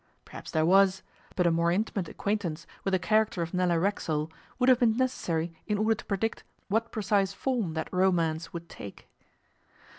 Perhaps 0.25 0.49
there 0.49 0.65
was, 0.65 1.03
but 1.35 1.45
a 1.45 1.51
more 1.51 1.71
intimate 1.71 2.09
acquaintance 2.09 2.65
with 2.83 2.91
the 2.91 2.97
character 2.97 3.43
of 3.43 3.53
Nella 3.53 3.77
Racksole 3.77 4.31
would 4.57 4.67
have 4.67 4.79
been 4.79 4.97
necessary 4.97 5.53
in 5.67 5.77
order 5.77 5.93
to 5.93 6.05
predict 6.05 6.43
what 6.69 6.91
precise 6.91 7.33
form 7.33 7.75
that 7.75 7.87
romance 7.93 8.51
would 8.51 8.67
take. 8.67 9.07